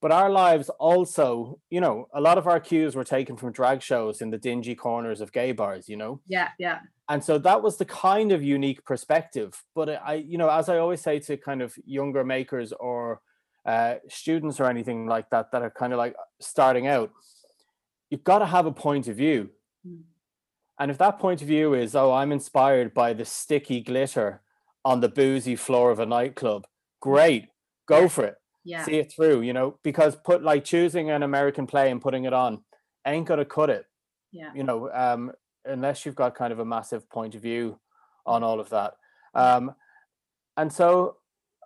[0.00, 3.82] But our lives also, you know, a lot of our cues were taken from drag
[3.82, 6.80] shows in the dingy corners of gay bars, you know, Yeah, yeah.
[7.10, 9.62] and so that was the kind of unique perspective.
[9.74, 13.20] But I, you know, as I always say to kind of younger makers or
[13.66, 17.10] uh, students or anything like that that are kind of like starting out,
[18.08, 19.50] you've got to have a point of view.
[19.86, 20.00] Mm.
[20.78, 24.40] And if that point of view is, oh, I'm inspired by the sticky glitter
[24.82, 26.66] on the boozy floor of a nightclub,
[27.00, 27.48] great,
[27.86, 28.08] go Yeah.
[28.08, 28.36] for it.
[28.64, 28.84] Yeah.
[28.84, 32.32] See it through, you know, because put like choosing an American play and putting it
[32.32, 32.62] on
[33.06, 33.86] ain't gonna cut it,
[34.32, 34.52] Yeah.
[34.54, 35.32] you know, um,
[35.64, 37.80] unless you've got kind of a massive point of view
[38.26, 38.94] on all of that.
[39.34, 39.74] Um,
[40.56, 41.16] and so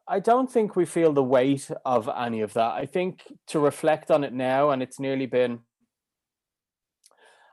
[0.07, 2.73] I don't think we feel the weight of any of that.
[2.73, 5.61] I think to reflect on it now, and it's nearly been,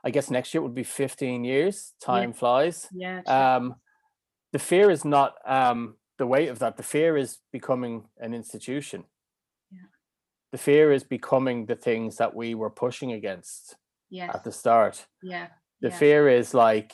[0.04, 1.94] I guess next year would be 15 years.
[2.00, 2.88] Time flies.
[2.92, 3.22] Yeah.
[3.22, 3.34] true.
[3.34, 3.74] Um,
[4.52, 6.76] the fear is not um, the weight of that.
[6.76, 9.04] The fear is becoming an institution.
[10.52, 13.76] The fear is becoming the things that we were pushing against
[14.10, 14.30] yes.
[14.34, 15.06] at the start.
[15.22, 15.48] Yeah.
[15.80, 15.98] The yeah.
[15.98, 16.92] fear is like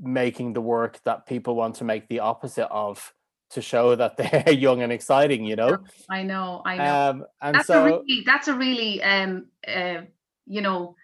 [0.00, 3.12] making the work that people want to make the opposite of
[3.50, 5.78] to show that they're young and exciting, you know?
[6.10, 6.62] I know.
[6.64, 7.10] I know.
[7.10, 10.02] Um, and that's so, a really that's a really um uh
[10.46, 10.96] you know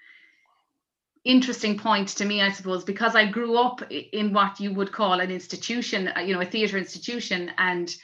[1.25, 5.21] interesting point to me i suppose because i grew up in what you would call
[5.21, 7.97] an institution uh, you know a theater institution and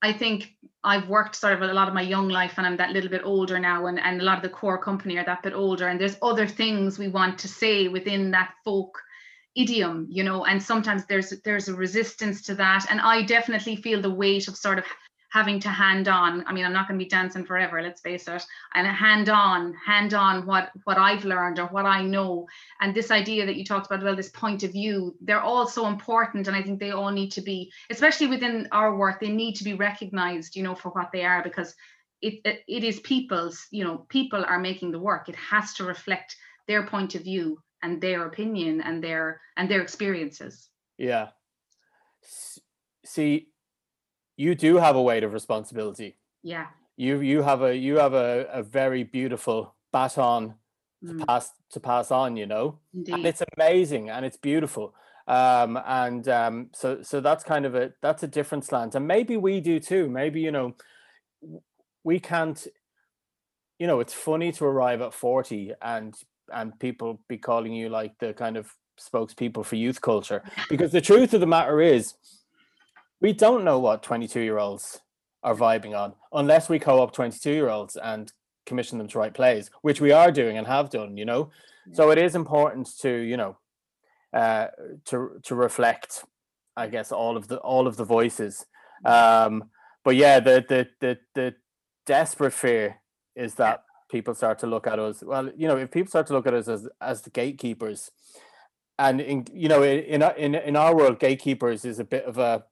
[0.00, 2.92] i think i've worked sort of a lot of my young life and i'm that
[2.92, 5.52] little bit older now and, and a lot of the core company are that bit
[5.52, 5.88] older.
[5.88, 8.98] And there's other things we want to say within that folk
[9.56, 12.86] idiom you know and sometimes there's there's a resistance to that.
[12.90, 14.84] And i definitely feel the weight of sort of
[15.30, 18.26] having to hand on i mean i'm not going to be dancing forever let's face
[18.28, 22.46] it and hand on hand on what what i've learned or what i know.
[22.80, 25.86] And this idea that you talked about well this point of view they're all so
[25.86, 29.54] important and i think they all need to be especially within our work they need
[29.56, 31.74] to be recognized you know for what they are because
[32.20, 35.28] it it, it is people's you know people are making the work.
[35.28, 36.36] It has to reflect
[36.66, 40.68] their point of view and their opinion and their and their experiences.
[40.98, 41.28] Yeah.
[43.04, 43.48] See,
[44.38, 46.16] you do have a weight of responsibility.
[46.42, 46.68] yeah.
[46.96, 50.54] You you have a you have a, a very beautiful baton
[51.06, 52.78] to mm, pass to pass on, you know?
[52.92, 54.94] and it's amazing and it's beautiful.
[55.28, 58.96] Um and um so so that's kind of a that's a different slant.
[58.96, 60.08] And maybe we do too.
[60.08, 60.74] Maybe you know
[62.02, 62.66] we can't
[63.78, 66.14] you know it's funny to arrive at 40 and
[66.52, 70.42] and people be calling you like the kind of spokespeople for youth culture.
[70.68, 72.14] Because the truth of the matter is
[73.20, 75.00] we don't know what 22 year olds
[75.42, 78.32] are vibing on unless we co-op 22 year olds and
[78.66, 81.50] commission them to write plays which we are doing and have done you know?
[81.92, 83.56] So it is important to you know
[84.34, 84.66] uh
[85.06, 86.22] to to reflect
[86.78, 88.64] i guess all of the all of the voices.
[89.04, 89.70] Um,
[90.04, 91.54] but yeah, the the the the
[92.06, 93.00] desperate fear
[93.34, 95.22] is that people start to look at us.
[95.22, 98.10] Well, you know, if people start to look at us as as the gatekeepers,
[98.98, 102.64] and in you know in in in our world, gatekeepers is a bit of a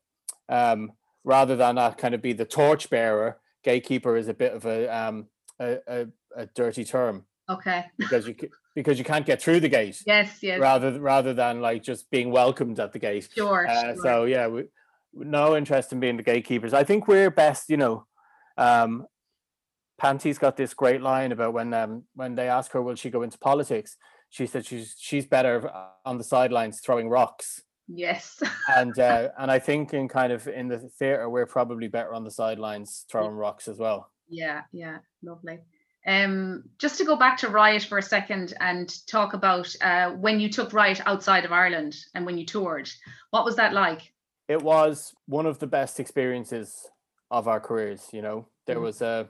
[0.49, 0.93] um,
[1.25, 3.39] rather than that kind of be the torchbearer.
[3.65, 5.27] Gatekeeper is a bit of a um,
[5.59, 6.07] a, a,
[6.37, 7.25] a dirty term.
[7.49, 7.85] Okay.
[7.99, 8.35] Because you
[8.75, 10.03] because you can't get through the gate.
[10.07, 10.61] Yes, yes.
[10.61, 13.29] Rather rather than like just being welcomed at the gate.
[13.35, 13.67] Sure.
[13.67, 13.97] Uh, sure.
[14.03, 14.65] So yeah, we,
[15.13, 16.75] no interest in being the gatekeepers.
[16.75, 18.07] I think we're best, you know.
[18.57, 19.07] Um,
[20.01, 23.23] Panti's got this great line about when um when they ask her will she go
[23.23, 23.97] into politics,
[24.29, 25.73] she said she's she's better
[26.05, 27.63] on the sidelines throwing rocks.
[27.89, 28.43] Yes.
[28.77, 32.25] And uh, and I think in kind of in the theatre we're probably better on
[32.25, 34.11] the sidelines throwing rocks as well.
[34.29, 35.61] Yeah, yeah, lovely.
[36.05, 40.41] Um, just to go back to Riot for a second and talk about uh, when
[40.41, 42.89] you took Riot outside of Ireland and when you toured,
[43.31, 44.13] what was that like?
[44.49, 46.89] It was one of the best experiences
[47.31, 48.09] of our careers.
[48.13, 48.83] You know, there Mhm.
[48.83, 49.29] was a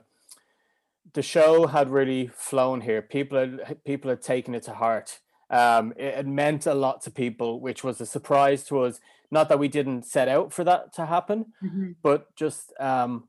[1.13, 3.01] the show had really flown here.
[3.01, 5.19] People had people had taken it to heart.
[5.49, 8.99] Um, it, it meant a lot to people, which was a surprise to us.
[9.31, 11.53] Not that we didn't set out for that to happen,
[12.01, 13.27] but just um,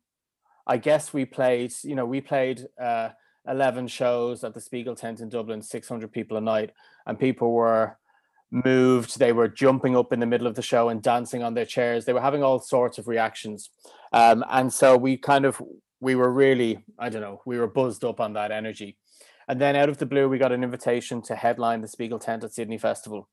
[0.66, 1.72] I guess we played.
[1.82, 3.10] You know, we played uh,
[3.48, 6.70] eleven shows at the Spiegel tent in Dublin, six hundred people a night,
[7.06, 7.98] and people were
[8.50, 9.18] moved.
[9.18, 12.04] They were jumping up in the middle of the show and dancing on their chairs.
[12.04, 13.70] They were having all sorts of reactions,
[14.12, 15.60] um, and so we kind of
[16.00, 18.96] we were really I don't know we were buzzed up on that energy.
[19.48, 22.44] And then out of the blue, we got an invitation to headline the Spiegel tent
[22.44, 23.28] at Sydney Festival,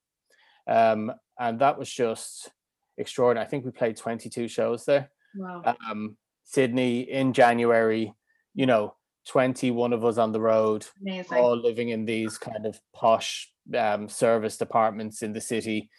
[0.68, 2.50] um, and that was just
[2.98, 3.46] extraordinary.
[3.46, 5.76] I think we played twenty two shows there Wow.
[5.90, 8.14] um, Sydney in January,
[8.54, 8.96] you know,
[9.28, 11.38] 21 of us on the road, Amazing.
[11.38, 15.90] all living in these kind of posh um, service departments in the city.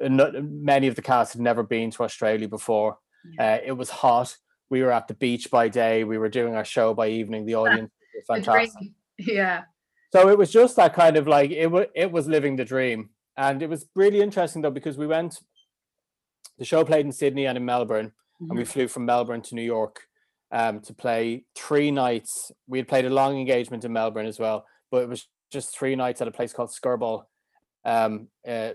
[0.00, 2.98] Not, many of the cast had never been to Australia before.
[3.34, 3.54] Yeah.
[3.54, 4.34] Uh, it was hot.
[4.70, 6.04] We were at the beach by day.
[6.04, 7.44] We were doing our show by evening.
[7.44, 8.92] The audience was fantastic.
[9.26, 9.62] Yeah.
[10.12, 13.10] So it was just that kind of like it was it was living the dream.
[13.36, 15.38] And it was really interesting though because we went
[16.58, 18.68] the show played in Sydney and in Melbourne and we Mhm.
[18.68, 20.06] flew from Melbourne to New York
[20.50, 22.50] um, to play three nights.
[22.66, 25.94] We had played a long engagement in Melbourne as well, but it was just three
[25.94, 27.24] nights at a place called Skirball
[27.84, 28.72] um, uh,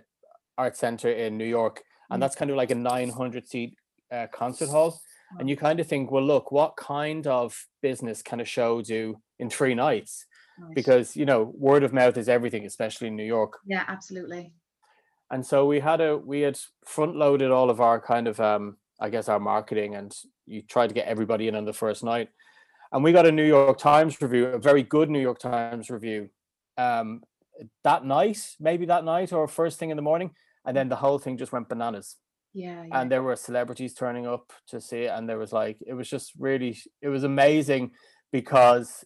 [0.58, 2.22] Art Center in New York, and Mm.
[2.22, 3.78] that's kind of like a 900 seat
[4.12, 5.00] uh, concert hall.
[5.40, 9.22] And you kind of think, well, look, what kind of business can a show do
[9.40, 10.26] in three nights?
[10.60, 10.74] Right.
[10.76, 14.54] Because you know, word of mouth is everything, especially in New York yeah, absolutely.
[15.32, 18.78] and so we had a we had front loaded all of our kind of um
[19.02, 20.16] i guess our marketing and
[20.46, 22.30] you tried to get everybody in on the first night
[22.92, 26.30] and we got a new york times review a very good new york times review
[26.78, 27.22] um
[27.84, 30.30] that night maybe that night or first thing in the morning
[30.66, 32.18] and then the whole thing just went bananas
[32.54, 32.84] Yeah.
[32.88, 33.02] yeah.
[33.02, 36.08] and there were celebrities turning up to see it and there was like it was
[36.10, 37.92] just really it was amazing
[38.32, 39.04] because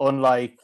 [0.00, 0.58] unlike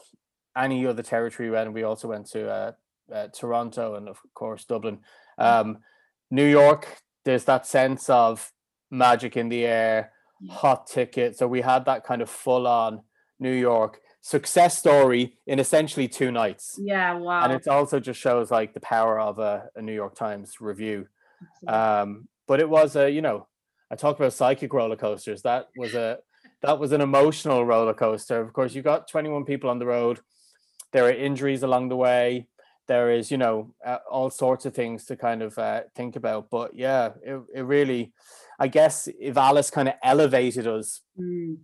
[0.55, 2.71] any other territory when we also went to uh,
[3.13, 4.99] uh, toronto and of course dublin
[5.37, 5.77] um,
[6.29, 8.51] new york there's that sense of
[8.89, 10.11] magic in the air
[10.49, 13.01] hot ticket so we had that kind of full on
[13.39, 16.79] new york success story in essentially two nights.
[16.79, 17.13] Yeah.
[17.15, 17.43] Wow.
[17.43, 21.07] and it also just shows like the power of a, a new york times review.
[21.67, 23.47] Um but it was a you know
[23.89, 25.41] i talk about psychic roller coasters.
[25.41, 26.19] That was a
[26.61, 28.39] that was an emotional roller coaster.
[28.41, 30.19] Of course you got 21 people on the road.
[30.91, 32.47] There are injuries along the way.
[32.87, 36.49] There is you know uh, all sorts of things to kind of uh, think about.
[36.49, 38.11] But yeah it, it really
[38.59, 41.57] i guess if alice kind of elevated us Mm.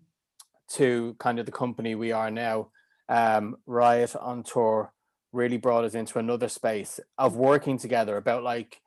[0.72, 2.70] to kind of the company we are now
[3.10, 4.92] um riot on tour
[5.32, 8.82] really brought us into another space of working together about like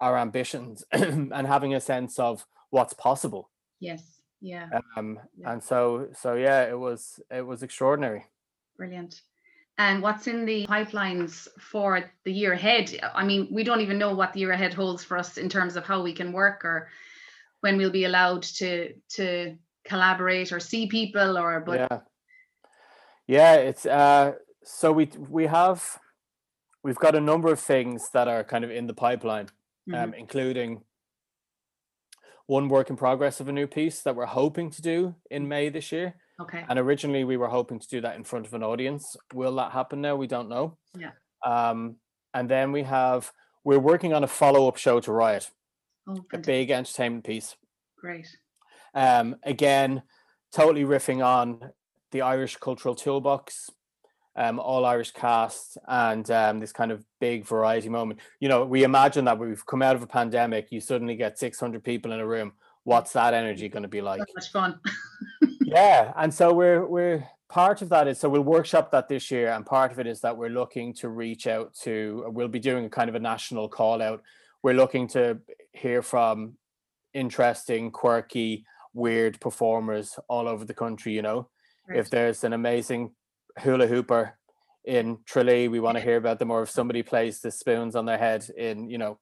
[0.00, 3.50] our ambitions and having a sense of what's possible.
[3.80, 4.15] Yes.
[4.40, 4.68] Yeah.
[4.96, 5.52] um Yeah.
[5.52, 8.24] and so so yeah it was it was extraordinary
[8.76, 9.22] Brilliant.
[9.78, 12.98] And what's in the pipelines for the year ahead?
[13.14, 15.76] I mean, we don't even know what the year ahead holds for us in terms
[15.76, 16.88] of how we can work or
[17.60, 22.00] when we'll be allowed to to collaborate or see people or but yeah
[23.26, 24.32] yeah it's uh
[24.64, 25.98] so we we have
[26.82, 29.48] we've got a number of things that are kind of in the pipeline
[29.88, 30.02] Mhm.
[30.02, 30.82] um including
[32.46, 35.68] one work in progress of a new piece that we're hoping to do in May
[35.68, 36.64] this year okay.
[36.68, 39.16] And originally we were hoping to do that in front of an audience.
[39.32, 40.16] Will that happen now?
[40.16, 40.76] We don't know.
[40.96, 41.12] Yeah.
[41.44, 41.96] Um,
[42.34, 43.32] and then we have
[43.64, 45.50] we're working on a follow-up show to Riot,
[46.08, 47.56] Oh, a big entertainment piece.
[47.98, 48.28] great.
[48.94, 50.02] Um, again,
[50.52, 51.72] totally riffing on
[52.12, 53.70] the Irish cultural toolbox,
[54.36, 58.20] um, all Irish cast, and um, this kind of big variety moment.
[58.38, 61.82] You know, we imagine that we've come out of a pandemic, you suddenly get 600
[61.82, 62.52] people in a room.
[62.84, 64.20] what's that energy going to be like?
[64.20, 64.80] So much fun.
[65.62, 69.52] yeah, and so we're we're part of that is so we'll workshop that this year,
[69.52, 72.24] and part of it is that we're looking to reach out to.
[72.28, 74.22] We'll be doing a kind of a national call out.
[74.62, 75.38] We're looking to
[75.72, 76.54] hear from
[77.14, 81.14] interesting, quirky, weird performers all over the country.
[81.14, 81.48] You know,
[81.88, 81.98] right.
[81.98, 83.12] if there's an amazing
[83.58, 84.36] hula hooper
[84.84, 88.06] in Tralee, we want to hear about them, or if somebody plays the spoons on
[88.06, 89.18] their head in, you know,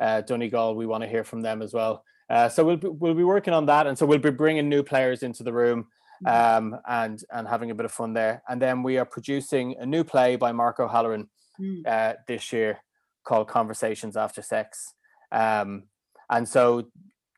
[0.00, 2.02] uh, Donegal, we want to hear from them as well.
[2.28, 4.82] Uh, so we'll be, we'll be working on that, and so we'll be bringing new
[4.82, 5.86] players into the room
[6.26, 6.74] mm-hmm.
[6.74, 8.42] um, and and having a bit of fun there.
[8.48, 11.28] And then we are producing a new play by Mark O'Halloran
[11.60, 11.86] mm.
[11.86, 12.80] uh, this year
[13.24, 14.94] called Conversations After Sex.
[15.30, 15.84] Um,
[16.30, 16.88] and so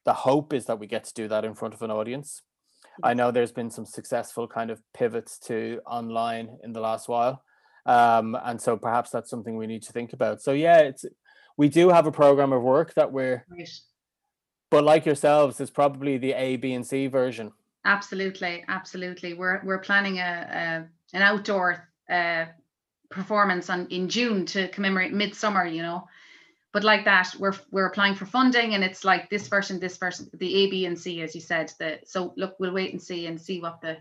[0.04, 2.42] the hope is that we get to do that in front of an audience.
[3.02, 7.42] I know there's been some successful kind of pivots to online in the last while.
[7.84, 10.42] Um, and so perhaps that's something we need to think about.
[10.42, 11.04] So yeah, it's
[11.56, 13.70] we do have a program of work that we're right.
[14.70, 17.52] but like yourselves, it's probably the A, B, and C version.
[17.84, 19.34] Absolutely, absolutely.
[19.34, 20.20] We're we're planning a,
[21.12, 22.46] a an outdoor uh,
[23.10, 26.08] performance on in June to commemorate midsummer, you know.
[26.76, 30.28] But like that, we're we're applying for funding and it's like this version, this version,
[30.34, 31.72] the A, B, and C, as you said.
[31.78, 33.96] The so look, we'll wait and see and see what the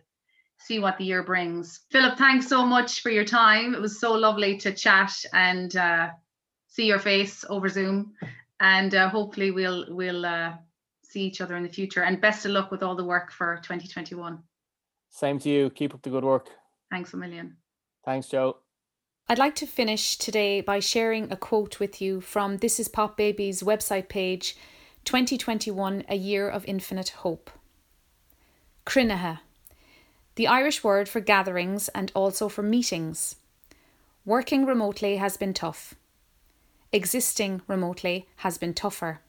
[0.57, 1.85] see what the year brings.
[1.89, 3.73] Philip, thanks so much for your time.
[3.73, 6.09] It was so lovely to chat and uh,
[6.67, 8.11] see your face over Zoom,
[8.59, 10.55] and uh, hopefully we'll we'll uh,
[11.01, 12.03] see each other in the future.
[12.03, 14.37] And best of luck with all the work for 2021.
[15.11, 15.69] Same to you.
[15.69, 16.49] Keep up the good work.
[16.91, 17.55] Thanks a million.
[18.03, 18.57] Thanks, Joe.
[19.27, 23.17] I'd like to finish today by sharing a quote with you from This Is Pop
[23.17, 24.55] Baby's website page
[25.05, 27.49] 2021 A Year of Infinite Hope.
[28.85, 29.39] Cruinnithe
[30.35, 33.37] the Irish word for gatherings and also for meetings.
[34.25, 35.95] Working remotely has been tough.
[36.91, 39.21] Existing remotely has been tougher.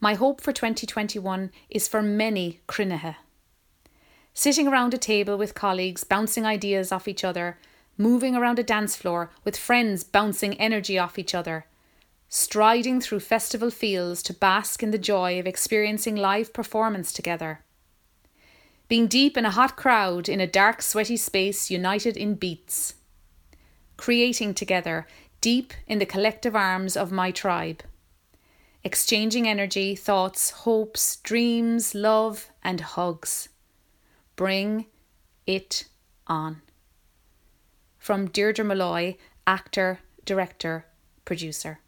[0.00, 3.16] My hope for 2021 is for many Cruinnithe.
[4.32, 7.58] Sitting around a table with colleagues, bouncing ideas off each other,
[8.00, 11.66] moving around a dance floor with friends bouncing energy off each other,
[12.28, 17.62] striding through festival fields to bask in the joy of experiencing live performance together
[18.90, 22.94] being deep in a hot crowd in a dark, sweaty space united in beats.
[23.96, 25.06] Creating together,
[25.40, 27.84] deep in the collective arms of my tribe.
[28.82, 33.48] Exchanging energy, thoughts, hopes, dreams, love, and hugs.
[34.34, 34.86] Bring
[35.46, 35.84] it
[36.26, 36.60] on.
[38.00, 40.86] From Deirdre Malloy, actor, director,
[41.24, 41.78] producer.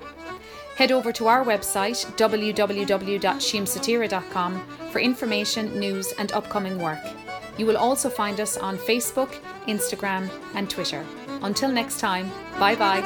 [0.76, 4.60] Head over to our website www.siamsatire.com
[4.92, 7.00] for information, news, and upcoming work.
[7.56, 9.34] You will also find us on Facebook,
[9.68, 11.04] Instagram, and Twitter.
[11.42, 13.02] Until next time, bye bye.